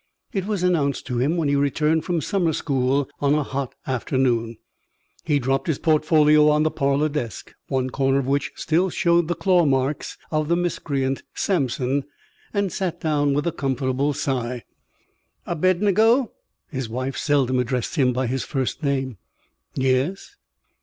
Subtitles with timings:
[0.33, 4.57] It was announced to him when he returned from summer school on a hot afternoon.
[5.25, 9.35] He dropped his portfolio on the parlour desk, one corner of which still showed the
[9.35, 12.05] claw marks of the miscreant Samson,
[12.51, 14.63] and sat down with a comfortable sigh.
[15.45, 16.31] "Abednego."
[16.71, 19.19] His wife seldom addressed him by his first name.
[19.75, 20.35] "Yes?"